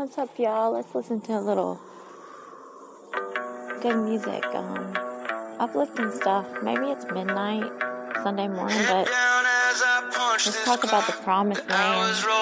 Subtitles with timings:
[0.00, 0.72] What's up, y'all?
[0.72, 1.78] Let's listen to a little
[3.82, 4.96] good music, um,
[5.58, 6.46] uplifting stuff.
[6.62, 7.70] Maybe it's midnight,
[8.22, 12.10] Sunday morning, but let's talk about the promised land.
[12.10, 12.32] It's there.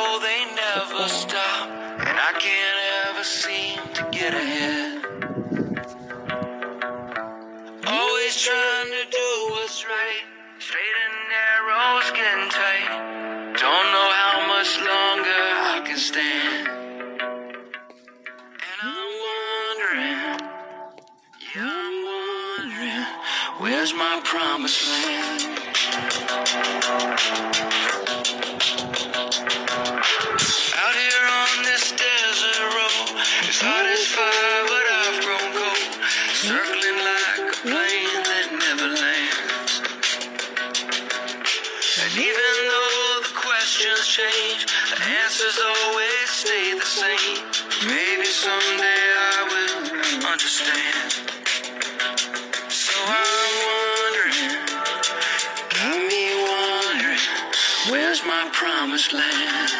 [1.98, 2.78] And I can't
[3.10, 5.04] ever seem to get ahead.
[7.88, 10.22] Always trying to do what's right.
[10.60, 13.56] Straight and narrow, skin tight.
[13.58, 15.42] Don't know how much longer
[15.74, 16.67] I can stand.
[23.88, 25.42] Where's my promised land?
[30.76, 33.08] Out here on this desert road,
[33.48, 35.92] it's hot as fire, but I've grown cold.
[36.34, 39.72] Circling like a plane that never lands.
[42.02, 47.38] And even though the questions change, the answers always stay the same.
[47.86, 48.97] Maybe someday
[58.58, 59.70] promised land?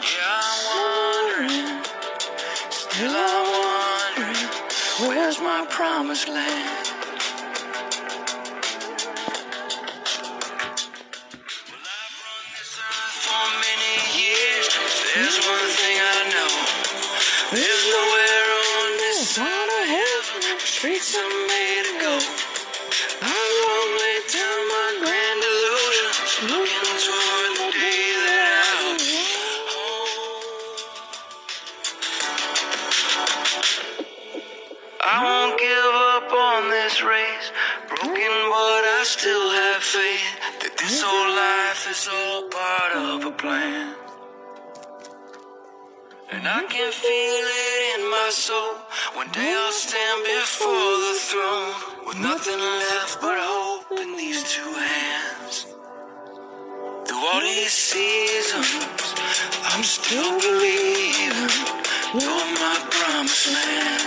[0.00, 1.84] Yeah, I'm wondering,
[2.70, 4.48] still I'm wondering,
[5.06, 6.81] where's my promised land?
[46.32, 48.76] And I can feel it in my soul.
[49.14, 51.74] One day I'll stand before the throne
[52.06, 55.66] with nothing left but hope in these two hands.
[57.04, 59.12] Through all these seasons,
[59.76, 61.52] I'm still believing
[62.16, 64.02] you're my promised land.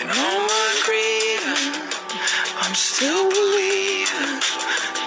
[0.00, 1.74] In all my grieving,
[2.62, 4.38] I'm still believing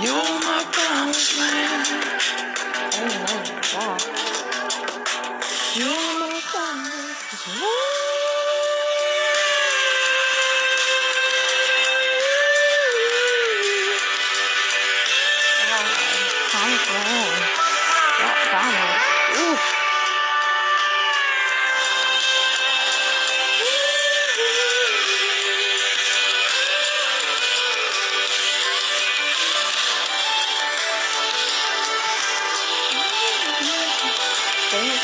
[0.04, 1.65] you're my promised land.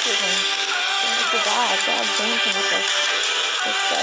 [0.03, 0.17] With
[1.45, 1.79] God.
[1.85, 2.89] God's dancing with us.
[3.65, 4.01] Let's go.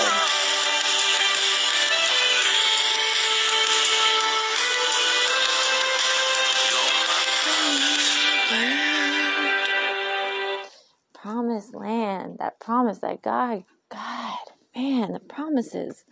[11.14, 12.38] Promised land.
[12.38, 14.38] That promise that God, God,
[14.76, 16.04] man, the promises,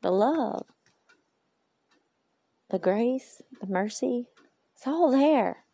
[0.00, 0.66] the love,
[2.70, 4.28] the grace, the mercy,
[4.76, 5.64] it's all there.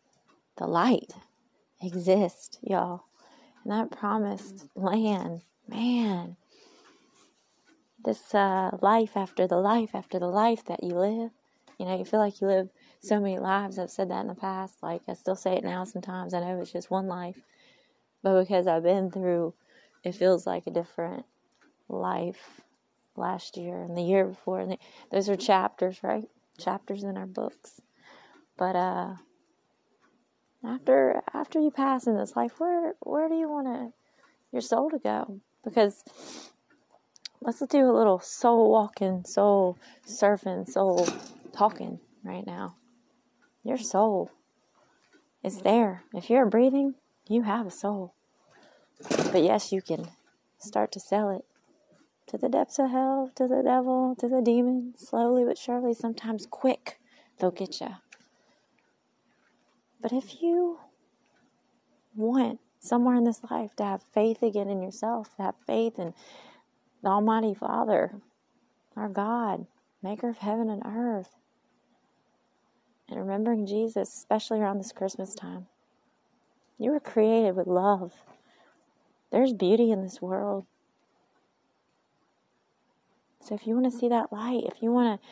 [0.57, 1.13] The light
[1.79, 3.03] exists, y'all.
[3.63, 6.37] And that promised land, man,
[8.03, 11.31] this uh, life after the life after the life that you live,
[11.77, 12.69] you know, you feel like you live
[12.99, 13.79] so many lives.
[13.79, 14.83] I've said that in the past.
[14.83, 16.33] Like, I still say it now sometimes.
[16.33, 17.41] I know it's just one life.
[18.23, 19.53] But because I've been through,
[20.03, 21.25] it feels like a different
[21.89, 22.61] life
[23.15, 24.59] last year and the year before.
[24.59, 24.77] And
[25.11, 26.29] those are chapters, right?
[26.59, 27.81] Chapters in our books.
[28.57, 29.13] But, uh,
[30.63, 33.93] after after you pass in this life, where where do you want to
[34.51, 35.39] your soul to go?
[35.63, 36.03] Because
[37.41, 39.77] let's do a little soul walking, soul
[40.07, 41.07] surfing, soul
[41.53, 42.75] talking right now.
[43.63, 44.31] Your soul
[45.43, 46.03] is there.
[46.13, 46.95] If you're breathing,
[47.27, 48.13] you have a soul.
[49.31, 50.09] But yes, you can
[50.59, 51.45] start to sell it
[52.27, 56.45] to the depths of hell, to the devil, to the demon, slowly but surely, sometimes
[56.49, 56.99] quick,
[57.39, 57.89] they'll get you.
[60.01, 60.79] But if you
[62.15, 66.13] want somewhere in this life to have faith again in yourself, to have faith in
[67.03, 68.15] the Almighty Father,
[68.95, 69.67] our God,
[70.01, 71.35] maker of heaven and earth,
[73.07, 75.67] and remembering Jesus, especially around this Christmas time,
[76.77, 78.13] you were created with love.
[79.31, 80.65] There's beauty in this world.
[83.43, 85.27] So if you want to see that light, if you want to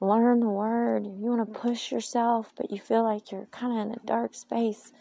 [0.00, 3.86] learn the word, you want to push yourself, but you feel like you're kind of
[3.86, 4.92] in a dark space,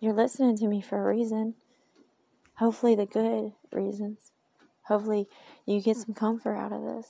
[0.00, 1.54] you're listening to me for a reason.
[2.54, 4.32] Hopefully, the good reasons.
[4.82, 5.28] Hopefully,
[5.66, 7.06] you get some comfort out of this.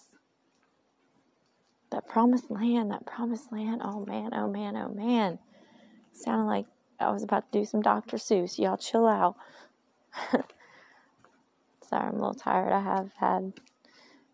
[1.91, 5.39] That promised land, that promised land, oh man, oh man, oh man.
[6.13, 6.67] Sounded like
[7.01, 8.17] I was about to do some Dr.
[8.17, 8.59] Seuss.
[8.59, 9.37] Y'all chill out.
[10.33, 10.43] Sorry,
[12.09, 12.73] I'm a little tired.
[12.73, 13.55] I have had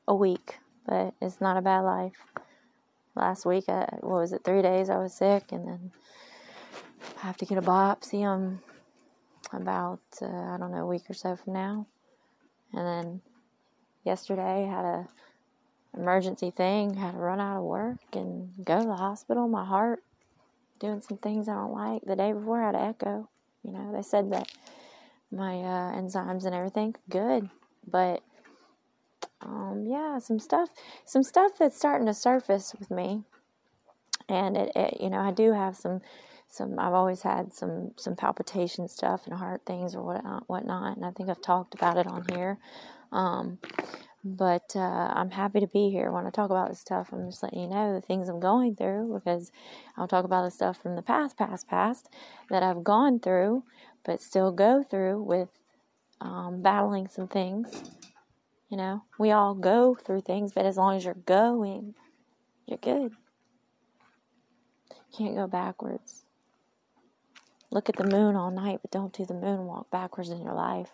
[0.09, 2.17] a week, but it's not a bad life.
[3.15, 5.93] Last week, I, what was it, three days I was sick, and then
[7.23, 8.61] I have to get a biopsy on
[9.53, 11.87] about, uh, I don't know, a week or so from now.
[12.73, 13.21] And then
[14.05, 15.09] yesterday, I had a
[15.97, 19.47] emergency thing, had to run out of work and go to the hospital.
[19.47, 20.03] My heart
[20.81, 22.03] doing some things I don't like.
[22.03, 23.29] The day before, I had an echo.
[23.63, 24.51] You know, they said that
[25.31, 27.49] my uh, enzymes and everything good,
[27.87, 28.23] but
[29.45, 30.71] um, yeah, some stuff,
[31.05, 33.23] some stuff that's starting to surface with me,
[34.29, 36.01] and it, it, you know, I do have some,
[36.49, 36.79] some.
[36.79, 41.11] I've always had some, some palpitation stuff and heart things or whatnot, whatnot, and I
[41.11, 42.59] think I've talked about it on here.
[43.13, 43.59] Um,
[44.25, 46.11] but uh, I'm happy to be here.
[46.11, 48.75] When I talk about this stuff, I'm just letting you know the things I'm going
[48.75, 49.53] through because
[49.97, 52.09] I'll talk about the stuff from the past, past, past
[52.49, 53.65] that I've gone through,
[54.05, 55.51] but still go through with
[56.23, 57.85] um, battling some things.
[58.69, 61.95] You know, we all go through things, but as long as you're going,
[62.67, 63.13] you're good.
[64.91, 66.25] You can't go backwards.
[67.71, 70.55] Look at the moon all night, but don't do the moon walk backwards in your
[70.55, 70.91] life.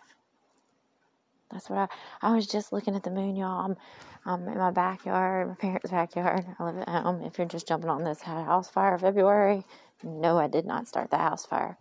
[1.51, 1.87] That's what I.
[2.21, 3.65] I was just looking at the moon, y'all.
[3.65, 3.77] I'm,
[4.25, 6.45] I'm in my backyard, my parents' backyard.
[6.59, 7.21] I live at home.
[7.23, 9.63] If you're just jumping on this, house fire February.
[10.03, 11.77] No, I did not start the house fire,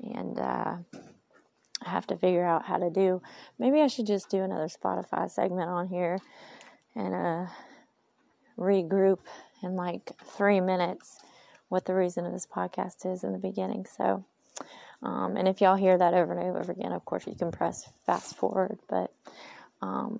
[0.00, 0.76] and uh,
[1.84, 3.22] I have to figure out how to do.
[3.58, 6.18] Maybe I should just do another Spotify segment on here,
[6.94, 7.46] and uh,
[8.58, 9.20] regroup
[9.62, 11.18] in like three minutes
[11.68, 13.86] what the reason of this podcast is in the beginning.
[13.86, 14.24] So.
[15.00, 17.88] Um, and if y'all hear that over and over again, of course, you can press
[18.04, 18.80] fast forward.
[18.88, 19.12] But,
[19.80, 20.18] um,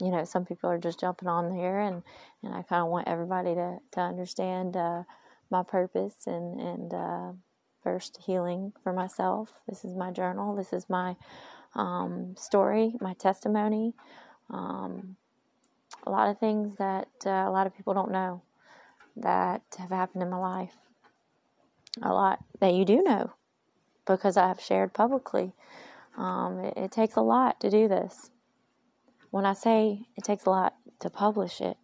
[0.00, 2.02] you know, some people are just jumping on here, and,
[2.42, 5.02] and I kind of want everybody to, to understand uh,
[5.50, 7.32] my purpose and, and uh,
[7.82, 9.52] first healing for myself.
[9.68, 11.16] This is my journal, this is my
[11.74, 13.94] um, story, my testimony.
[14.50, 15.16] Um,
[16.06, 18.42] a lot of things that uh, a lot of people don't know
[19.16, 20.74] that have happened in my life.
[22.02, 23.32] A lot that you do know
[24.06, 25.52] because I have shared publicly.
[26.16, 28.30] Um, it, it takes a lot to do this.
[29.30, 31.76] When I say it takes a lot to publish it,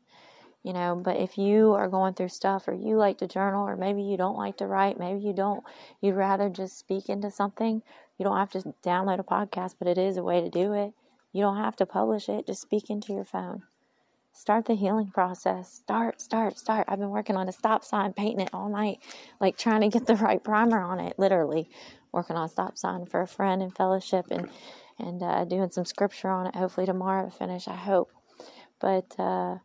[0.67, 3.77] you know, but if you are going through stuff or you like to journal or
[3.77, 5.63] maybe you don't like to write, maybe you don't,
[6.01, 7.83] you'd rather just speak into something,
[8.19, 10.93] you don't have to download a podcast, but it is a way to do it.
[11.33, 13.63] You don't have to publish it, just speak into your phone.
[14.33, 15.73] Start the healing process.
[15.73, 16.87] Start, start, start.
[16.89, 18.99] I've been working on a stop sign, painting it all night,
[19.41, 21.71] like trying to get the right primer on it, literally
[22.11, 24.49] working on a stop sign for a friend and fellowship and
[24.99, 26.57] and uh, doing some scripture on it.
[26.57, 27.69] Hopefully tomorrow to finish.
[27.69, 28.11] I hope.
[28.81, 29.59] But uh,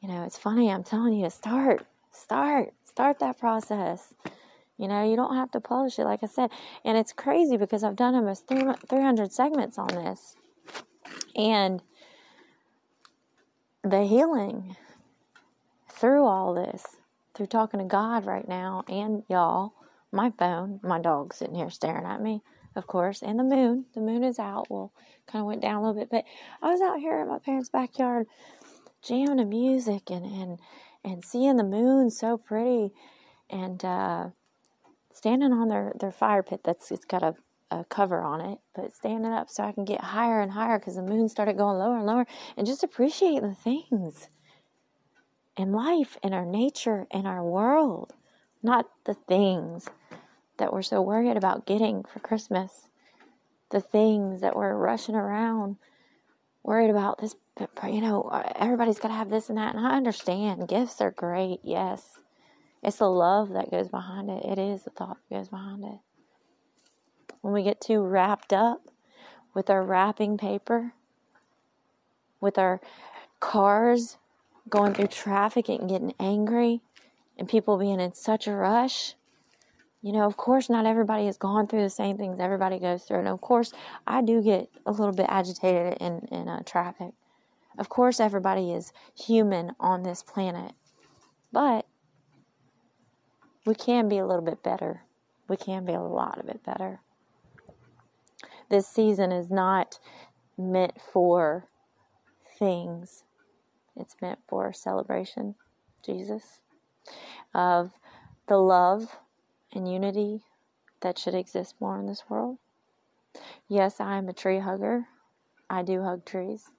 [0.00, 0.70] you know, it's funny.
[0.70, 4.14] I'm telling you to start, start, start that process.
[4.78, 6.50] You know, you don't have to publish it, like I said.
[6.84, 10.36] And it's crazy because I've done almost 300 segments on this.
[11.34, 11.82] And
[13.82, 14.76] the healing
[15.88, 16.84] through all this,
[17.34, 19.72] through talking to God right now and y'all,
[20.12, 22.42] my phone, my dog sitting here staring at me,
[22.74, 23.86] of course, and the moon.
[23.94, 24.70] The moon is out.
[24.70, 24.92] Well,
[25.26, 26.24] kind of went down a little bit, but
[26.62, 28.26] I was out here in my parents' backyard
[29.06, 30.58] jamming to music and and
[31.04, 32.92] and seeing the moon so pretty,
[33.48, 34.28] and uh,
[35.12, 36.60] standing on their their fire pit.
[36.64, 37.34] That's it's got a
[37.70, 40.96] a cover on it, but standing up so I can get higher and higher because
[40.96, 44.28] the moon started going lower and lower, and just appreciate the things
[45.56, 48.12] in life, and our nature, and our world,
[48.62, 49.88] not the things
[50.58, 52.88] that we're so worried about getting for Christmas,
[53.70, 55.76] the things that we're rushing around,
[56.66, 57.36] worried about this,
[57.84, 59.74] you know, uh, everybody's got to have this and that.
[59.74, 62.18] And I understand gifts are great, yes.
[62.82, 65.98] It's the love that goes behind it, it is the thought that goes behind it.
[67.40, 68.82] When we get too wrapped up
[69.54, 70.92] with our wrapping paper,
[72.40, 72.80] with our
[73.38, 74.18] cars
[74.68, 76.82] going through traffic and getting angry,
[77.38, 79.14] and people being in such a rush,
[80.02, 83.20] you know, of course, not everybody has gone through the same things everybody goes through.
[83.20, 83.72] And of course,
[84.06, 87.12] I do get a little bit agitated in, in uh, traffic.
[87.78, 90.72] Of course, everybody is human on this planet.
[91.52, 91.86] But
[93.66, 95.02] we can be a little bit better.
[95.48, 97.00] We can be a lot of it better.
[98.70, 99.98] This season is not
[100.58, 101.68] meant for
[102.58, 103.22] things
[103.96, 105.54] It's meant for celebration,
[106.04, 106.60] Jesus,
[107.54, 107.92] of
[108.48, 109.16] the love
[109.76, 110.40] and unity
[111.00, 112.58] that should exist more in this world.
[113.68, 115.06] Yes, I am a tree hugger.
[115.68, 116.70] I do hug trees.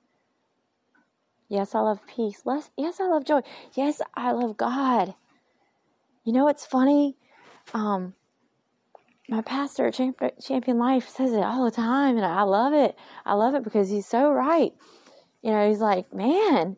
[1.50, 2.42] Yes, I love peace.
[2.78, 3.42] yes, I love joy.
[3.74, 5.16] Yes, I love God.
[6.26, 7.16] You know, it's funny.
[7.74, 8.16] Um,
[9.30, 12.96] my pastor, Champion Life, says it all the time, and I love it.
[13.26, 14.74] I love it because he's so right.
[15.42, 16.76] You know, he's like, man,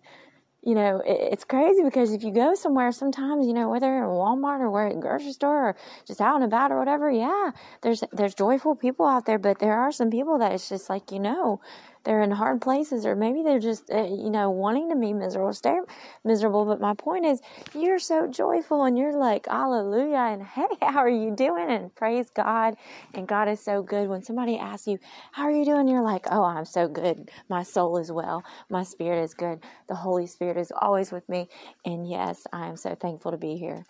[0.62, 4.60] you know, it's crazy because if you go somewhere, sometimes you know whether in Walmart
[4.60, 5.75] or where at grocery store or
[6.06, 7.51] just out and about or whatever, yeah,
[7.82, 11.12] there's there's joyful people out there, but there are some people that it's just like
[11.12, 11.62] you know,
[12.03, 15.53] they're in hard places or maybe they're just uh, you know wanting to be miserable.
[15.53, 15.77] Stay
[16.24, 17.41] miserable but my point is
[17.74, 21.70] you're so joyful and you're like hallelujah and hey how are you doing?
[21.70, 22.75] And praise god
[23.13, 24.10] and god is so good.
[24.10, 25.00] When somebody asks you
[25.32, 25.88] how are you doing?
[25.88, 27.29] you're like oh i'm so good.
[27.50, 28.44] My soul is well.
[28.70, 29.62] My spirit is good.
[29.88, 31.50] The holy spirit is always with me.
[31.86, 33.86] And yes i am so thankful to be here.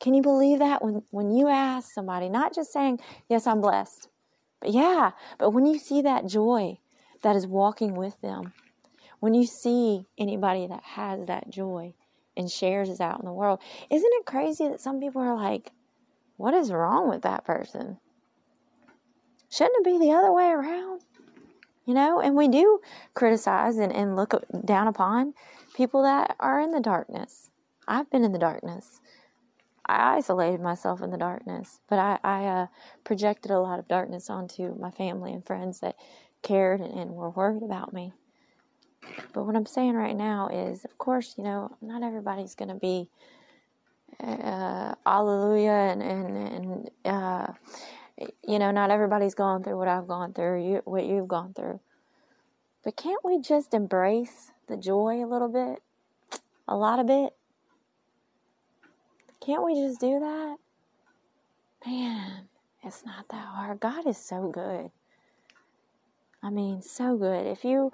[0.00, 0.84] Can you believe that?
[0.84, 4.08] When when you ask somebody not just saying yes i'm blessed
[4.60, 6.78] but yeah but when you see that joy
[7.22, 8.52] that is walking with them.
[9.20, 11.94] When you see anybody that has that joy
[12.36, 15.72] and shares it out in the world, isn't it crazy that some people are like,
[16.36, 17.98] what is wrong with that person?
[19.48, 21.02] Shouldn't it be the other way around?
[21.86, 22.80] You know, and we do
[23.14, 25.34] criticize and, and look down upon
[25.74, 27.50] people that are in the darkness.
[27.86, 29.00] I've been in the darkness.
[29.88, 32.66] I isolated myself in the darkness, but I, I uh,
[33.04, 35.94] projected a lot of darkness onto my family and friends that
[36.46, 38.12] cared and, and were worried about me.
[39.32, 42.74] But what I'm saying right now is, of course, you know, not everybody's going to
[42.74, 43.08] be
[44.20, 47.52] uh, hallelujah and, and, and uh,
[48.46, 51.80] you know, not everybody's gone through what I've gone through, you, what you've gone through.
[52.82, 55.82] But can't we just embrace the joy a little bit?
[56.68, 57.34] A lot of it?
[59.44, 60.56] Can't we just do that?
[61.86, 62.48] Man,
[62.82, 63.80] it's not that hard.
[63.80, 64.90] God is so good.
[66.42, 67.46] I mean, so good.
[67.46, 67.92] If you,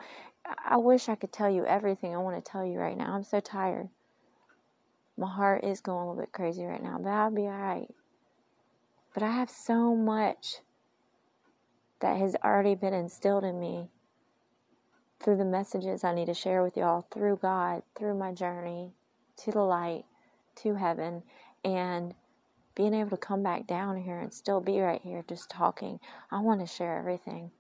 [0.65, 3.15] I wish I could tell you everything I want to tell you right now.
[3.15, 3.89] I'm so tired.
[5.17, 7.89] My heart is going a little bit crazy right now, but I'll be alright.
[9.15, 10.59] But I have so much
[12.01, 13.89] that has already been instilled in me
[15.21, 18.93] through the messages I need to share with y'all, through God, through my journey
[19.45, 20.05] to the light,
[20.57, 21.23] to heaven,
[21.65, 22.15] and
[22.75, 26.01] being able to come back down here and still be right here just talking.
[26.31, 27.51] I want to share everything.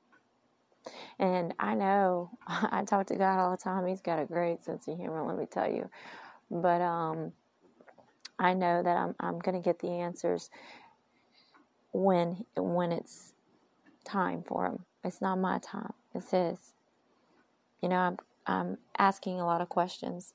[1.19, 3.87] And I know I talk to God all the time.
[3.87, 5.89] He's got a great sense of humor, let me tell you.
[6.51, 7.33] But um,
[8.39, 10.51] I know that I'm I'm going to get the answers
[11.93, 13.33] when when it's
[14.05, 14.85] time for him.
[15.05, 15.93] It's not my time.
[16.15, 16.59] It's his.
[17.81, 20.35] You know, I'm I'm asking a lot of questions.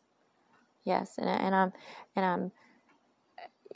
[0.84, 1.74] Yes, and and I'm
[2.16, 2.52] and I'm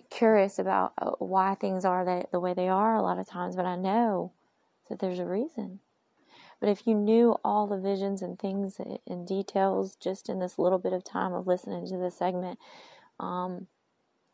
[0.09, 3.65] curious about uh, why things are the way they are a lot of times, but
[3.65, 4.31] I know
[4.89, 5.79] that there's a reason.
[6.61, 10.77] But if you knew all the visions and things and details just in this little
[10.77, 12.59] bit of time of listening to the segment,
[13.19, 13.65] um,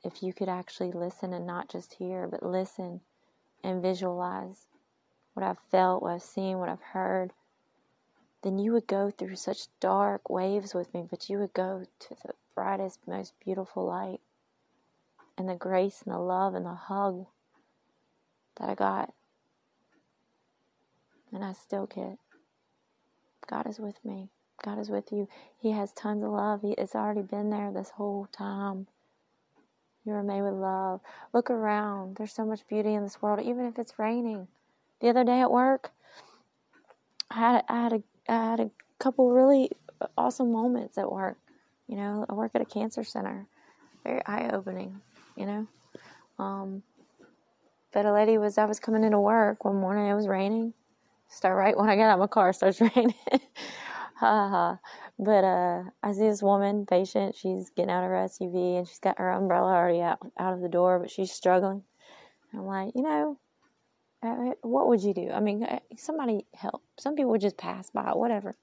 [0.04, 3.00] if you could actually listen and not just hear, but listen
[3.64, 4.68] and visualize
[5.34, 7.32] what I've felt, what I've seen, what I've heard,
[8.44, 12.10] then you would go through such dark waves with me, but you would go to
[12.26, 14.20] the brightest, most beautiful light
[15.38, 17.26] and the grace and the love and the hug
[18.58, 19.14] that I got
[21.34, 22.18] and I still get.
[23.50, 24.30] God is with me.
[24.64, 25.28] God is with you.
[25.60, 26.62] He has tons of love.
[26.62, 28.88] He, it's already been there this whole time.
[30.06, 31.02] You are made with love.
[31.34, 32.16] Look around.
[32.16, 34.48] There's so much beauty in this world, even if it's raining.
[35.02, 35.92] The other day at work,
[37.30, 39.72] I had I had a I had a couple really
[40.18, 41.38] awesome moments at work.
[41.88, 43.48] You know, I work at a cancer center.
[44.04, 45.02] Very eye opening.
[45.36, 45.68] You know,
[46.40, 46.84] um,
[47.92, 50.08] but a lady was I was coming into work one morning.
[50.08, 50.74] It was raining
[51.30, 53.14] start right when I get out of my car, starts raining.
[55.20, 59.00] But uh, I see this woman, patient, she's getting out of her SUV and she's
[59.00, 61.84] got her umbrella already out, out of the door, but she's struggling.
[62.54, 63.40] I'm like, you know,
[64.22, 65.32] uh, what would you do?
[65.32, 66.84] I mean, uh, somebody help.
[67.00, 68.56] Some people would just pass by, whatever.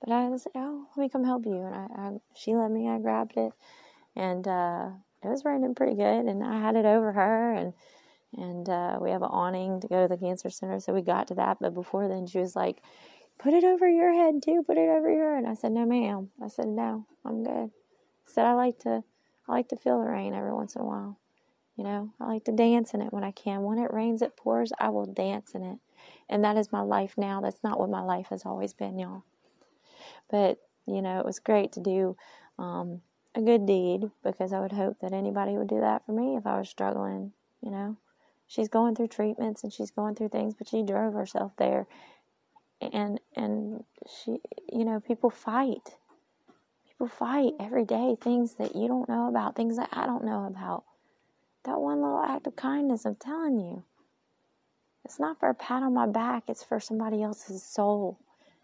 [0.00, 1.62] But I said, oh, let me come help you.
[1.62, 3.52] And I, I she let me, I grabbed it.
[4.16, 4.88] And uh,
[5.22, 6.26] it was raining pretty good.
[6.26, 7.52] And I had it over her.
[7.54, 7.74] And
[8.36, 10.80] and uh, we have an awning to go to the cancer center.
[10.80, 12.82] So we got to that, but before then, she was like,
[13.38, 14.62] "Put it over your head too.
[14.66, 15.44] Put it over your." Head.
[15.44, 19.02] And I said, "No, ma'am." I said, "No, I'm good." I said, "I like to,
[19.48, 21.18] I like to feel the rain every once in a while.
[21.76, 23.62] You know, I like to dance in it when I can.
[23.62, 24.72] When it rains, it pours.
[24.78, 25.78] I will dance in it,
[26.28, 27.40] and that is my life now.
[27.40, 29.24] That's not what my life has always been, y'all.
[30.30, 32.16] But you know, it was great to do
[32.58, 33.00] um,
[33.34, 36.46] a good deed because I would hope that anybody would do that for me if
[36.46, 37.96] I was struggling, you know.
[38.46, 41.86] She's going through treatments and she's going through things, but she drove herself there.
[42.80, 44.38] And and she
[44.72, 45.96] you know, people fight.
[46.86, 50.46] People fight every day things that you don't know about, things that I don't know
[50.46, 50.84] about.
[51.64, 53.84] That one little act of kindness, I'm telling you.
[55.04, 58.18] It's not for a pat on my back, it's for somebody else's soul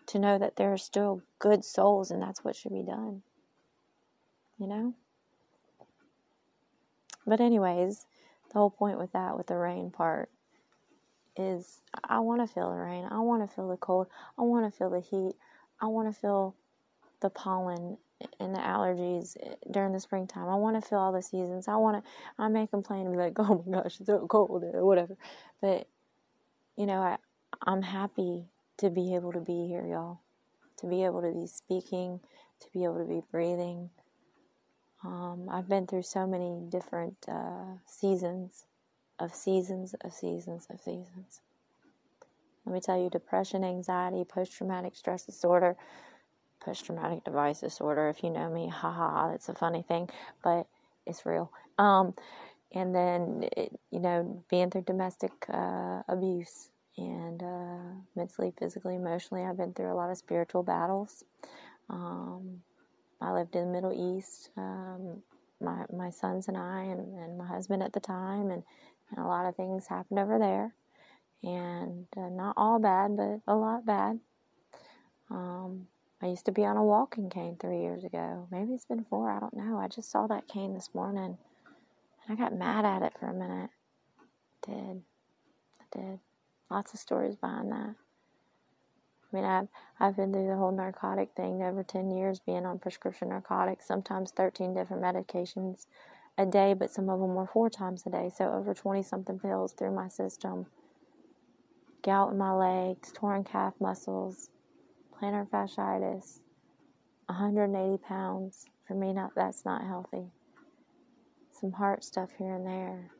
[0.07, 3.23] to know that there are still good souls and that's what should be done
[4.63, 4.95] you know?
[7.27, 8.07] But, anyways,
[8.53, 10.31] the whole point with that, with the rain part,
[11.37, 13.07] is I want to feel the rain.
[13.11, 14.09] I want to feel the cold.
[14.39, 15.35] I want to feel the heat.
[15.81, 16.55] I want to feel
[17.21, 17.97] the pollen
[18.39, 20.49] and the allergies eh, during the springtime.
[20.49, 21.69] I want to feel all the seasons.
[21.69, 24.65] I want to, I may complain and be like, oh my gosh, it's so cold
[24.65, 25.17] or whatever.
[25.61, 25.89] But,
[26.77, 27.17] you know, I,
[27.67, 28.45] I'm happy
[28.79, 30.21] to be able to be here, y'all.
[30.79, 32.21] To be able to be speaking,
[32.61, 33.91] to be able to be breathing,
[35.05, 38.65] um, I've been through so many different uh, seasons
[39.19, 41.41] of seasons of seasons of seasons.
[42.65, 45.77] Let me tell you depression, anxiety, post traumatic stress disorder,
[46.61, 48.09] post traumatic device disorder.
[48.09, 50.09] If you know me, haha, that's a funny thing,
[50.45, 50.67] but
[51.07, 51.51] it's real.
[51.79, 52.15] Um,
[52.73, 59.45] and then, it, you know, being through domestic uh, abuse and uh, mentally, physically, emotionally,
[59.45, 61.25] I've been through a lot of spiritual battles.
[61.91, 62.63] Um,
[63.23, 64.51] I lived in the Middle East.
[64.57, 65.23] Um,
[65.61, 68.63] my my sons and I, and, and my husband at the time, and,
[69.11, 70.75] and a lot of things happened over there,
[71.43, 74.19] and uh, not all bad, but a lot bad.
[75.31, 75.87] Um,
[76.21, 78.49] I used to be on a walking cane three years ago.
[78.51, 79.31] Maybe it's been four.
[79.31, 79.79] I don't know.
[79.79, 81.39] I just saw that cane this morning,
[82.27, 83.71] and I got mad at it for a minute.
[84.69, 85.03] I did.
[85.81, 86.19] I did.
[86.71, 87.95] Lots of stories behind that.
[89.33, 92.79] I mean, I've I've been through the whole narcotic thing over ten years, being on
[92.79, 95.87] prescription narcotics, sometimes thirteen different medications
[96.39, 99.39] a day, but some of them were four times a day, so over twenty something
[99.39, 100.67] pills through my system.
[102.03, 104.51] Gout in my legs, torn calf muscles,
[105.15, 106.41] plantar fasciitis,
[107.27, 108.67] 180 pounds.
[108.87, 110.27] For me, not that's not healthy.
[111.53, 113.11] Some heart stuff here and there.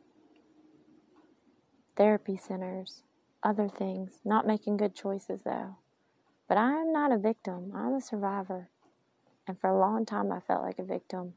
[1.97, 3.03] Therapy centers,
[3.43, 4.21] other things.
[4.25, 5.77] Not making good choices though.
[6.53, 8.69] But I am not a victim, I'm a survivor.
[9.49, 11.33] And for a long time, I felt like a victim.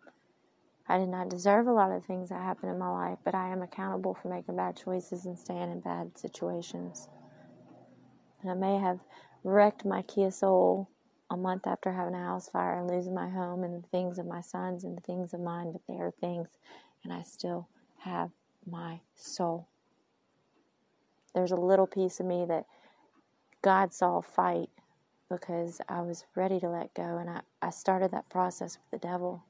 [0.90, 3.48] I did not deserve a lot of things that happened in my life, but I
[3.48, 7.08] am accountable for making bad choices and staying in bad situations.
[8.42, 9.00] And I may have
[9.46, 10.90] wrecked my Kia Soul
[11.30, 14.26] a month after having a house fire and losing my home and the things of
[14.26, 16.50] my sons and the things of mine, but they are things,
[17.06, 18.32] and I still have
[18.70, 19.70] my soul.
[21.34, 22.66] There's a little piece of me that
[23.62, 24.70] God saw fight
[25.30, 29.08] because I was ready to let go and I, I started that process with the
[29.08, 29.44] devil.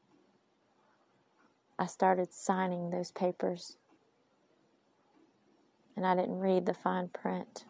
[1.77, 3.77] I started signing those papers
[5.95, 7.65] and I didn't read the fine print.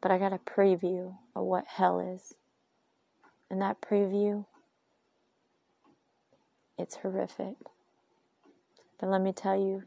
[0.00, 2.34] But I got a preview of what hell is.
[3.50, 4.44] And that preview,
[6.78, 7.56] it's horrific.
[8.98, 9.82] But let me tell you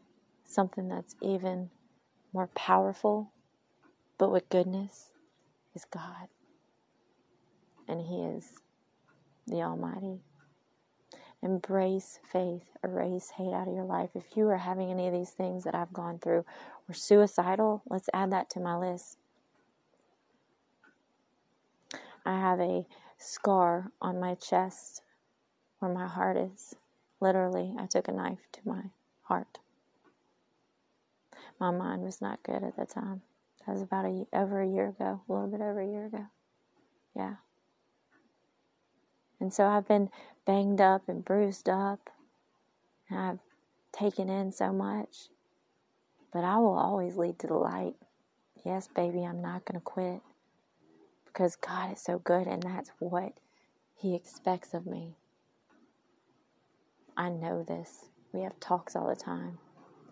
[0.45, 1.69] something that's even
[2.33, 3.31] more powerful,
[4.17, 5.11] but with goodness
[5.79, 6.27] is God,
[7.87, 8.53] and He is
[9.47, 10.19] the Almighty.
[11.41, 14.09] Embrace faith, erase hate out of your life.
[14.13, 16.43] If you are having any of these things that I've gone through,
[16.89, 19.17] or suicidal, let's add that to my list.
[22.25, 22.85] I have a
[23.17, 25.01] scar on my chest
[25.79, 26.75] where my heart is.
[27.21, 28.81] Literally, I took a knife to my
[29.23, 29.59] heart.
[31.57, 33.21] My mind was not good at the time.
[33.69, 36.25] That was about a, over a year ago, a little bit over a year ago.
[37.15, 37.36] Yeah.
[39.39, 40.10] And so I've been
[40.47, 42.10] banged up and bruised up,
[43.12, 43.39] and I've
[43.91, 45.27] taken in so much.
[46.34, 47.93] But I will always lead to the light.
[48.65, 50.21] Yes, baby, I'm not going to quit
[51.27, 53.34] because God is so good, and that's what
[53.95, 55.13] He expects of me.
[57.15, 58.05] I know this.
[58.34, 59.60] We have talks all the time.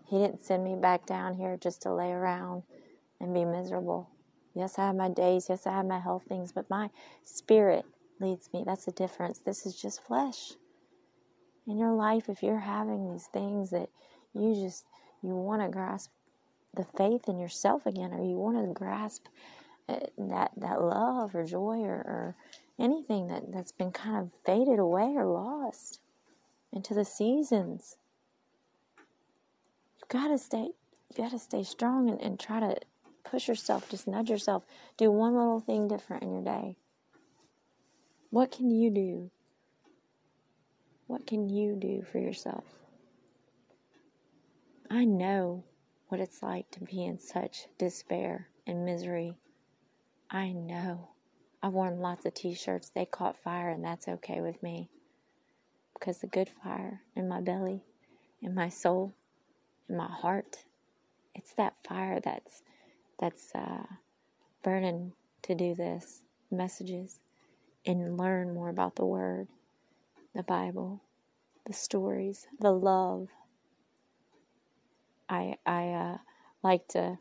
[0.06, 2.62] He didn't send me back down here just to lay around
[3.20, 4.10] and be miserable.
[4.54, 5.46] Yes, I have my days.
[5.48, 6.90] Yes, I have my health things, but my
[7.24, 7.84] spirit
[8.20, 8.64] leads me.
[8.66, 9.38] That's the difference.
[9.38, 10.52] This is just flesh.
[11.66, 13.88] In your life, if you're having these things that
[14.34, 14.86] you just
[15.22, 16.10] you want to grasp
[16.74, 19.26] the faith in yourself again, or you want to grasp
[19.88, 22.36] uh, that that love or joy or, or
[22.78, 26.00] anything that that's been kind of faded away or lost
[26.72, 27.96] into the seasons,
[29.98, 30.70] you gotta stay.
[31.10, 32.76] You gotta stay strong and, and try to
[33.30, 34.64] push yourself, just nudge yourself.
[34.96, 36.76] Do one little thing different in your day.
[38.30, 39.30] What can you do
[41.08, 42.64] What can you do for yourself?
[44.90, 45.64] I know
[46.08, 49.38] what it's like to be in such despair and misery.
[50.30, 51.08] I know.
[51.62, 52.90] I've worn lots of t shirts.
[52.90, 54.90] They caught fire, and that's okay with me.
[55.94, 57.84] Because the good fire in my belly,
[58.42, 59.14] in my soul,
[59.88, 60.64] in my heart,
[61.34, 62.62] it's that fire that's
[63.18, 63.84] that's uh,
[64.62, 67.20] burning to do this messages
[67.86, 69.48] and learn more about the Word,
[70.34, 71.02] the Bible,
[71.66, 73.28] the stories, the love.
[75.28, 76.18] I I uh,
[76.62, 77.18] like to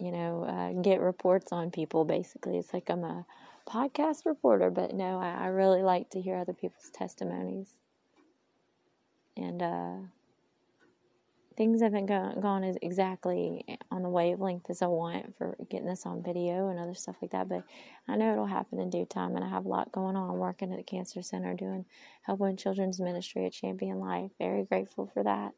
[0.00, 2.04] you know, uh, get reports on people.
[2.04, 3.26] Basically, it's like I'm a
[3.68, 7.74] podcast reporter, but no, I, I really like to hear other people's testimonies.
[9.36, 9.96] And uh,
[11.60, 16.06] things haven't gone, gone as exactly on the wavelength as I want for getting this
[16.06, 17.50] on video and other stuff like that.
[17.50, 17.64] But
[18.08, 20.38] I know it'll happen in due time, and I have a lot going on.
[20.38, 21.84] working at the cancer center, doing
[22.22, 24.30] helping children's ministry at Champion Life.
[24.38, 25.52] Very grateful for that.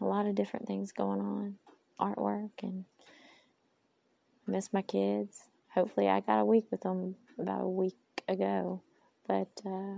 [0.00, 1.56] A lot of different things going on
[1.98, 2.84] artwork and
[4.46, 5.48] miss my kids.
[5.74, 7.96] Hopefully, I got a week with them about a week
[8.28, 8.82] ago,
[9.26, 9.96] but uh,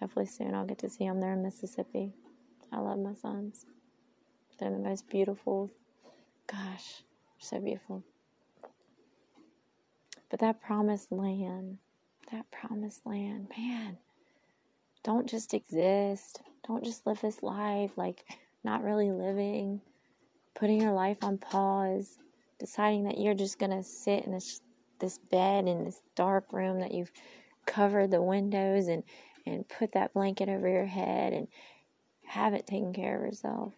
[0.00, 2.14] hopefully soon I'll get to see them there in Mississippi.
[2.72, 3.66] I love my sons.
[4.58, 5.70] They're the most beautiful.
[6.46, 7.02] Gosh,
[7.38, 8.02] so beautiful.
[10.30, 11.78] But that promised land,
[12.32, 13.98] that promised land, man,
[15.04, 16.40] don't just exist.
[16.66, 18.24] Don't just live this life like
[18.64, 19.80] not really living
[20.56, 22.18] putting your life on pause,
[22.58, 24.60] deciding that you're just going to sit in this
[24.98, 27.12] this bed in this dark room that you've
[27.66, 29.02] covered the windows and
[29.46, 31.48] and put that blanket over your head and
[32.26, 33.72] have it taken care of yourself.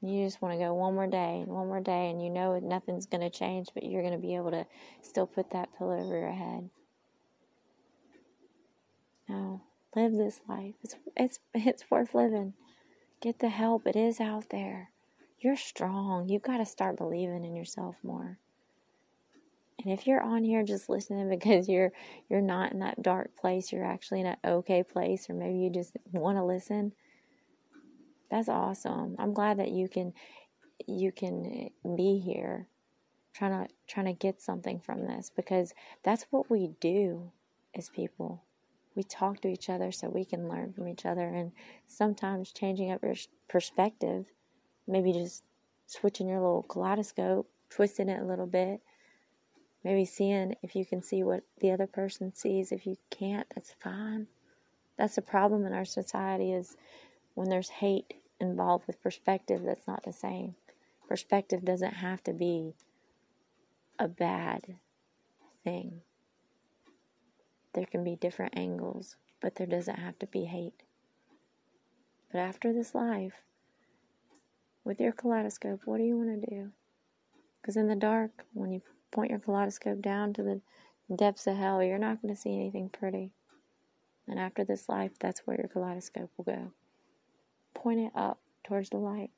[0.00, 2.58] You just want to go one more day and one more day, and you know
[2.58, 4.66] nothing's going to change, but you're going to be able to
[5.00, 6.68] still put that pillow over your head.
[9.28, 9.62] No,
[9.96, 10.74] live this life.
[10.82, 12.52] It's it's it's worth living.
[13.22, 13.86] Get the help.
[13.86, 14.90] It is out there.
[15.38, 16.28] You're strong.
[16.28, 18.38] You've got to start believing in yourself more.
[19.82, 21.92] And if you're on here just listening because you're
[22.28, 25.70] you're not in that dark place, you're actually in an okay place, or maybe you
[25.70, 26.92] just want to listen.
[28.34, 29.14] That's awesome.
[29.20, 30.12] I'm glad that you can
[30.88, 32.66] you can be here
[33.32, 37.30] trying to trying to get something from this because that's what we do
[37.76, 38.42] as people.
[38.96, 41.52] We talk to each other so we can learn from each other and
[41.86, 43.14] sometimes changing up your
[43.46, 44.26] perspective
[44.88, 45.44] maybe just
[45.86, 48.80] switching your little kaleidoscope, twisting it a little bit,
[49.84, 52.72] maybe seeing if you can see what the other person sees.
[52.72, 54.26] If you can't, that's fine.
[54.98, 56.76] That's the problem in our society is
[57.34, 60.54] when there's hate involved with perspective, that's not the same.
[61.08, 62.74] Perspective doesn't have to be
[63.98, 64.76] a bad
[65.62, 66.00] thing.
[67.74, 70.82] There can be different angles, but there doesn't have to be hate.
[72.30, 73.42] But after this life,
[74.84, 76.70] with your kaleidoscope, what do you want to do?
[77.60, 80.60] Because in the dark, when you point your kaleidoscope down to the
[81.14, 83.32] depths of hell, you're not going to see anything pretty.
[84.28, 86.72] And after this life, that's where your kaleidoscope will go.
[87.84, 89.28] Point it up towards the light.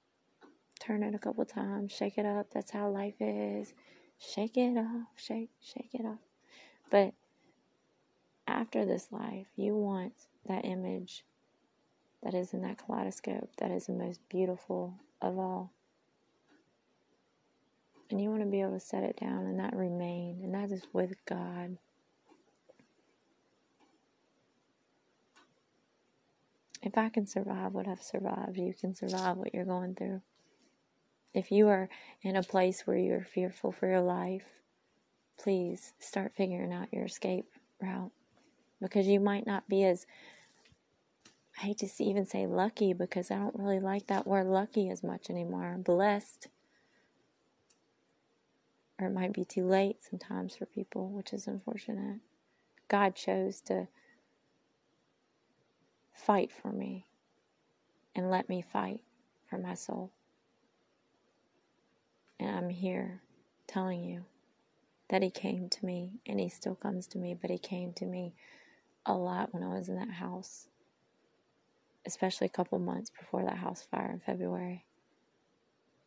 [0.79, 1.91] Turn it a couple times.
[1.91, 2.47] Shake it up.
[2.55, 3.75] That's how life is.
[4.21, 5.09] Shake it off.
[5.17, 6.21] Shake, shake it off.
[6.89, 7.15] But
[8.47, 10.13] after this life, you want
[10.47, 11.25] that image
[12.23, 15.73] that is in that kaleidoscope that is the most beautiful of all.
[18.11, 20.71] And you want to be able to set it down and that remain, and that
[20.71, 21.79] is with God.
[26.87, 30.23] If I can survive what I've survived, you can survive what you're going through.
[31.35, 31.89] If you are
[32.23, 34.45] in a place where you're fearful for your life,
[35.37, 37.51] please start figuring out your escape
[37.83, 38.13] route
[38.81, 40.07] because you might not be as
[41.59, 45.03] I hate to even say lucky because I don't really like that word lucky as
[45.03, 45.75] much anymore.
[45.79, 46.47] Blessed.
[49.01, 52.21] Or it might be too late sometimes for people, which is unfortunate.
[52.87, 53.89] God chose to
[56.17, 57.07] fight for me
[58.15, 59.03] and let me fight
[59.49, 60.11] for my soul.
[62.41, 63.23] And I'm here
[63.67, 64.25] telling you
[65.09, 68.07] that He came to me and He still comes to me, but He came to
[68.07, 68.35] me
[69.05, 70.69] a lot when I was in that house
[72.07, 74.85] especially a couple months before that house fire in February.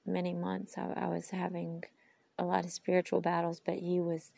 [0.06, 1.84] Many months I, I was having
[2.40, 4.32] a lot of spiritual battles, but he was,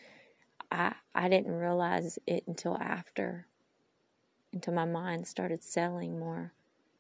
[0.72, 3.46] I, I didn't realize it until after,
[4.54, 6.54] until my mind started selling more.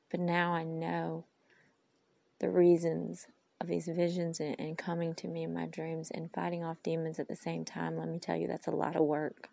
[0.10, 1.26] But now I know
[2.40, 3.28] the reasons
[3.62, 7.20] of these visions and, and coming to me in my dreams and fighting off demons
[7.20, 7.98] at the same time.
[7.98, 9.50] Let me tell you, that's a lot of work.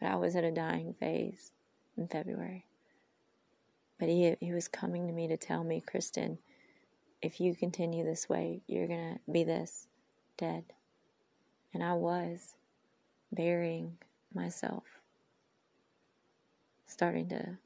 [0.00, 1.52] But I was at a dying phase
[1.96, 2.64] in February.
[3.98, 6.38] But he, he was coming to me to tell me, Kristen,
[7.20, 9.86] if you continue this way, you're going to be this
[10.36, 10.64] dead.
[11.74, 12.54] And I was
[13.30, 13.96] burying
[14.34, 14.84] myself,
[16.92, 17.58] starting to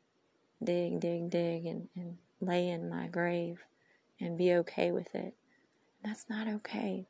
[0.62, 3.58] dig, dig, dig, and, and lay in my grave
[4.20, 5.34] and be okay with it.
[6.04, 7.06] That's not okay.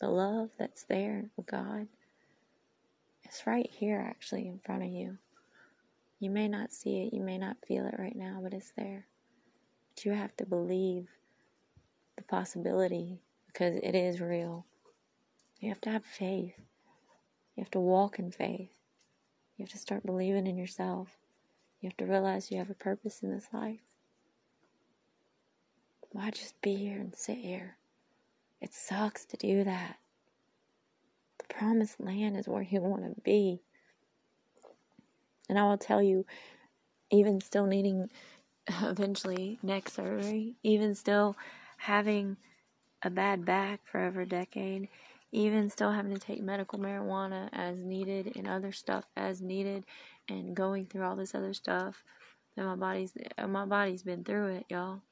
[0.00, 1.88] The love that's there with God
[3.28, 5.18] is right here, actually, in front of you.
[6.20, 9.06] You may not see it, you may not feel it right now, but it's there.
[9.94, 11.08] But you have to believe
[12.16, 14.66] the possibility because it is real.
[15.60, 16.54] You have to have faith.
[17.54, 18.70] You have to walk in faith.
[19.56, 21.16] You have to start believing in yourself.
[21.80, 23.80] You have to realize you have a purpose in this life.
[26.12, 27.76] Why just be here and sit here?
[28.60, 29.96] It sucks to do that.
[31.38, 33.60] The promised land is where you want to be.
[35.48, 36.26] And I will tell you,
[37.10, 38.10] even still needing
[38.82, 41.36] eventually neck surgery, even still
[41.78, 42.36] having
[43.02, 44.88] a bad back for over a decade,
[45.36, 49.84] even still having to take medical marijuana as needed and other stuff as needed
[50.30, 52.02] and going through all this other stuff
[52.56, 55.02] that my body's uh, my body's been through it, y'all.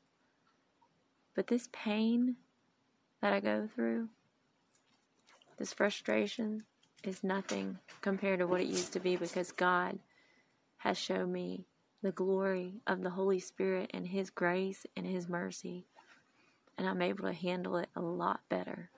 [1.37, 2.37] But this pain
[3.20, 4.08] that I go through,
[5.58, 6.64] this frustration
[7.02, 9.98] is nothing compared to what it used to be because God
[10.78, 11.66] has shown me
[12.02, 15.84] the glory of the Holy Spirit and His grace and His mercy.
[16.78, 18.88] And I'm able to handle it a lot better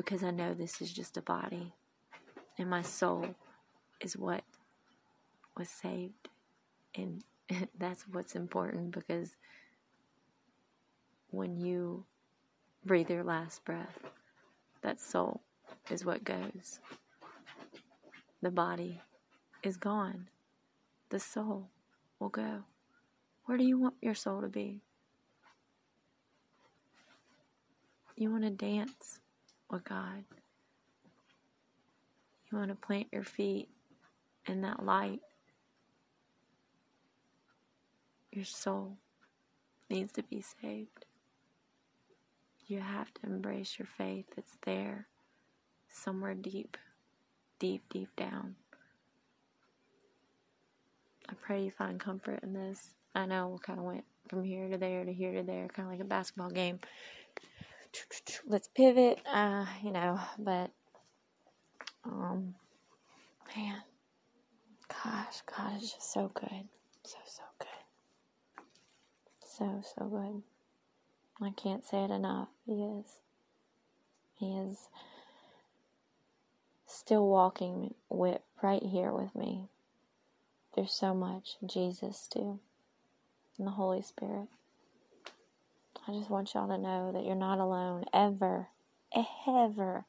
[0.00, 1.74] because I know this is just a body
[2.56, 3.34] and my soul
[4.00, 4.42] is what
[5.58, 6.30] was saved.
[6.94, 7.22] And
[7.78, 9.36] that's what's important because
[11.28, 12.04] when you
[12.82, 13.98] breathe your last breath,
[14.80, 15.42] that soul
[15.90, 16.80] is what goes.
[18.40, 19.02] The body
[19.62, 20.28] is gone.
[21.10, 21.68] The soul
[22.18, 22.60] will go.
[23.44, 24.80] Where do you want your soul to be?
[28.16, 29.19] You want to dance
[29.70, 30.24] with God.
[32.50, 33.68] You want to plant your feet
[34.46, 35.20] in that light.
[38.32, 38.96] Your soul
[39.88, 41.04] needs to be saved.
[42.66, 44.26] You have to embrace your faith.
[44.36, 45.06] It's there
[45.92, 46.76] somewhere deep,
[47.58, 48.54] deep, deep down.
[51.28, 52.90] I pray you find comfort in this.
[53.14, 55.86] I know we kind of went from here to there to here to there, kind
[55.86, 56.78] of like a basketball game.
[58.46, 60.70] Let's pivot, uh, you know, but,
[62.04, 62.54] um,
[63.56, 63.82] man,
[64.88, 66.68] gosh, God is just so good.
[67.04, 67.68] So, so good.
[69.44, 70.42] So, so good.
[71.46, 72.48] I can't say it enough.
[72.66, 73.06] He is.
[74.38, 74.88] He is
[76.86, 79.68] still walking with right here with me.
[80.74, 82.60] There's so much Jesus too,
[83.58, 84.48] and the Holy Spirit.
[86.08, 88.68] I just want y'all to know that you're not alone ever,
[89.46, 90.04] ever.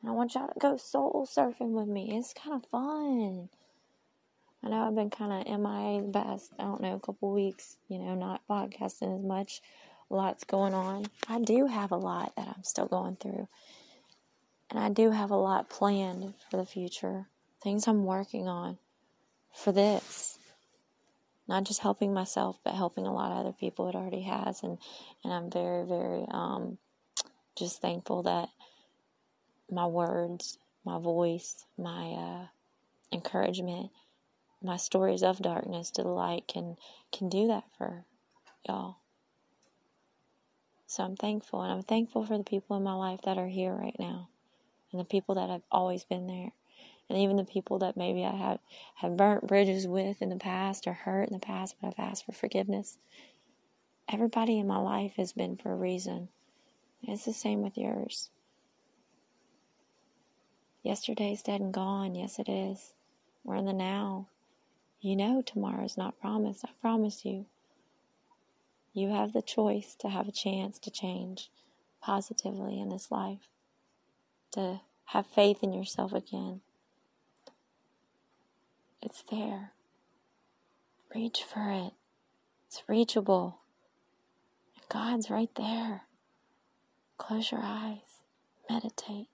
[0.00, 2.16] And I want y'all to go soul surfing with me.
[2.16, 3.48] It's kind of fun.
[4.62, 7.76] I know I've been kind of MIA the past, I don't know, a couple weeks,
[7.88, 9.62] you know, not podcasting as much
[10.10, 11.06] lots going on.
[11.28, 13.48] I do have a lot that I'm still going through.
[14.70, 17.26] And I do have a lot planned for the future.
[17.62, 18.78] Things I'm working on
[19.52, 20.38] for this.
[21.50, 24.62] Not just helping myself, but helping a lot of other people it already has.
[24.62, 24.78] And,
[25.24, 26.78] and I'm very, very um,
[27.58, 28.48] just thankful that
[29.68, 32.46] my words, my voice, my uh,
[33.12, 33.90] encouragement,
[34.62, 36.76] my stories of darkness to the light can
[37.12, 38.04] can do that for
[38.68, 38.98] y'all.
[40.86, 43.72] So I'm thankful, and I'm thankful for the people in my life that are here
[43.72, 44.28] right now,
[44.92, 46.52] and the people that have always been there,
[47.10, 48.60] and even the people that maybe I have
[48.94, 52.24] have burnt bridges with in the past or hurt in the past, but I've asked
[52.24, 52.98] for forgiveness.
[54.08, 56.28] Everybody in my life has been for a reason.
[57.02, 58.30] It's the same with yours.
[60.84, 62.14] Yesterday's dead and gone.
[62.14, 62.94] Yes, it is.
[63.42, 64.28] We're in the now.
[65.00, 66.64] You know tomorrow's not promised.
[66.64, 67.46] I promise you.
[68.92, 71.50] You have the choice to have a chance to change
[72.00, 73.48] positively in this life,
[74.52, 76.60] to have faith in yourself again.
[79.02, 79.72] It's there.
[81.14, 81.92] Reach for it.
[82.66, 83.58] It's reachable.
[84.76, 86.02] And God's right there.
[87.18, 88.22] Close your eyes.
[88.68, 89.28] Meditate.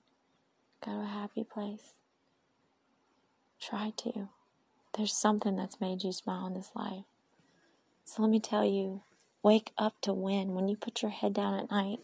[0.85, 1.95] Go to a happy place.
[3.61, 4.29] Try to.
[4.97, 7.05] There's something that's made you smile in this life.
[8.05, 9.03] So let me tell you
[9.47, 10.55] Wake up to win.
[10.55, 12.01] When you put your head down at night,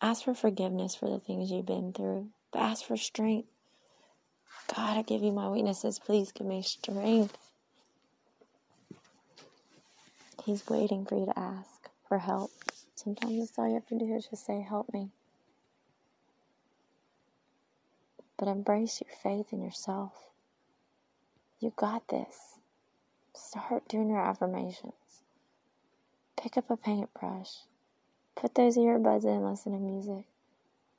[0.00, 3.46] ask for forgiveness for the things you've been through, but ask for strength.
[4.68, 5.98] God, I give you my weaknesses.
[5.98, 7.36] Please give me strength.
[10.44, 12.50] He's waiting for you to ask for help.
[12.94, 15.10] Sometimes that's all you have to do is just say, Help me.
[18.38, 20.12] But embrace your faith in yourself.
[21.60, 22.58] You got this.
[23.34, 24.94] Start doing your affirmations.
[26.36, 27.50] Pick up a paintbrush.
[28.36, 30.26] Put those earbuds in, listen to music.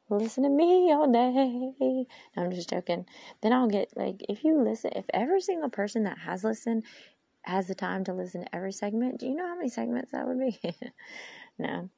[0.09, 1.73] Listen to me all day.
[1.79, 3.05] No, I'm just joking.
[3.41, 6.83] Then I'll get like if you listen if every single person that has listened
[7.43, 10.27] has the time to listen to every segment, do you know how many segments that
[10.27, 10.59] would be?
[11.59, 11.89] no.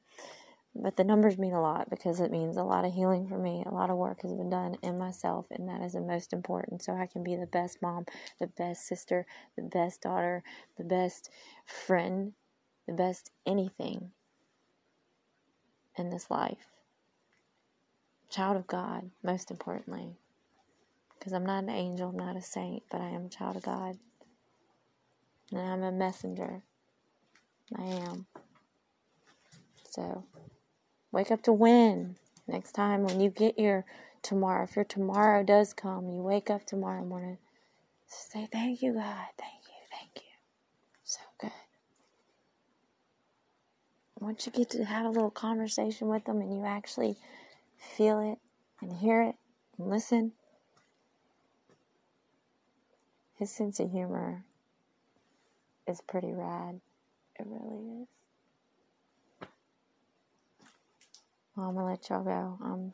[0.74, 3.64] But the numbers mean a lot because it means a lot of healing for me.
[3.64, 6.82] A lot of work has been done in myself, and that is the most important.
[6.82, 8.04] So I can be the best mom,
[8.38, 10.42] the best sister, the best daughter,
[10.76, 11.30] the best
[11.64, 12.34] friend,
[12.86, 14.10] the best anything
[15.96, 16.75] in this life.
[18.36, 20.18] Child of God, most importantly.
[21.18, 23.62] Because I'm not an angel, I'm not a saint, but I am a child of
[23.62, 23.96] God.
[25.52, 26.62] And I'm a messenger.
[27.74, 28.26] I am.
[29.88, 30.24] So,
[31.12, 32.16] wake up to win.
[32.46, 33.86] Next time when you get your
[34.20, 37.38] tomorrow, if your tomorrow does come, you wake up tomorrow morning,
[38.06, 39.28] say, Thank you, God.
[39.38, 39.82] Thank you.
[39.90, 40.32] Thank you.
[41.04, 41.52] So good.
[44.20, 47.16] Once you get to have a little conversation with them and you actually
[47.78, 48.38] feel it
[48.80, 49.36] and hear it
[49.78, 50.32] and listen,
[53.38, 54.44] his sense of humor
[55.86, 56.80] is pretty rad.
[57.38, 58.08] It really is.
[61.54, 62.58] Well, I'm gonna let y'all go.
[62.62, 62.92] Um,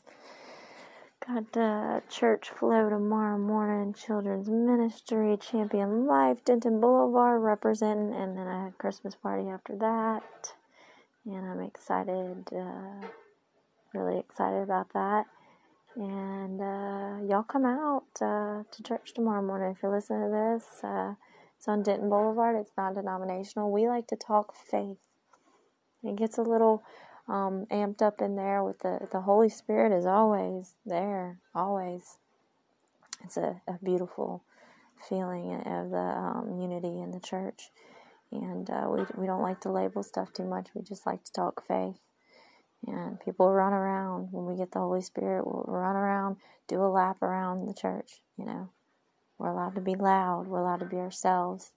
[1.27, 8.47] got uh, church flow tomorrow morning, children's ministry, Champion Life, Denton Boulevard representing, and then
[8.47, 10.55] a Christmas party after that.
[11.25, 13.07] And I'm excited, uh,
[13.95, 15.27] really excited about that.
[15.97, 20.83] And uh, y'all come out uh, to church tomorrow morning if you're listening to this.
[20.83, 21.15] Uh,
[21.59, 22.57] it's on Denton Boulevard.
[22.57, 23.71] It's non denominational.
[23.71, 24.97] We like to talk faith.
[26.03, 26.83] It gets a little
[27.29, 32.19] um, amped up in there with the, the Holy Spirit is always there, always.
[33.25, 34.43] It's a, a beautiful
[35.09, 37.71] feeling of the um, unity in the church.
[38.33, 40.69] And uh, we, we don't like to label stuff too much.
[40.75, 41.99] We just like to talk faith.
[42.87, 45.47] And people run around when we get the Holy Spirit.
[45.47, 48.21] We'll run around, do a lap around the church.
[48.37, 48.69] You know,
[49.39, 50.49] we're allowed to be loud.
[50.49, 51.73] We're allowed to be ourselves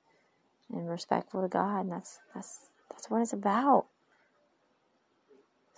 [0.72, 1.82] and respectful to God.
[1.82, 3.86] And that's that's that's what it's about.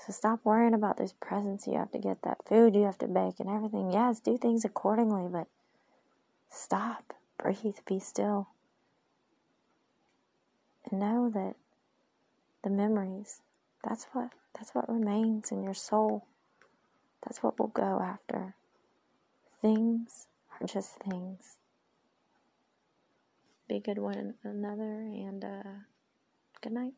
[0.05, 3.07] So stop worrying about those presents you have to get, that food you have to
[3.07, 3.91] bake, and everything.
[3.91, 5.47] Yes, do things accordingly, but
[6.49, 8.47] stop, breathe, be still,
[10.89, 11.55] and know that
[12.63, 13.41] the memories.
[13.83, 16.25] That's what that's what remains in your soul.
[17.23, 18.55] That's what we'll go after.
[19.61, 20.27] Things
[20.59, 21.57] are just things.
[23.69, 25.71] Be good one another, and uh,
[26.61, 26.97] good night.